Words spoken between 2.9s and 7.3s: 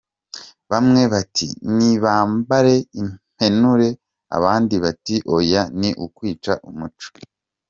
impenure abandi bati oya ni ukwica umuco.